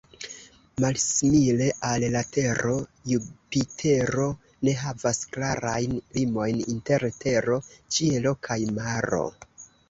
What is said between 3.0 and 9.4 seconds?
Jupitero ne havas klarajn limojn inter tero, ĉielo kaj maro.